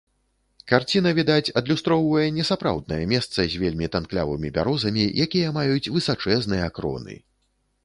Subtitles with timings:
[0.69, 7.15] Карціна, відаць, адлюстроўвае не сапраўднае месца з вельмі танклявымі бярозамі, якія маюць высачэзныя кроны.